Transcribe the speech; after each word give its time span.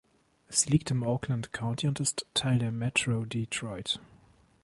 Sie 0.49 0.71
liegt 0.71 0.89
im 0.89 1.03
Oakland 1.03 1.53
County 1.53 1.87
und 1.87 1.99
ist 1.99 2.25
Teil 2.33 2.57
der 2.57 2.71
Metro 2.71 3.23
Detroit. 3.23 3.99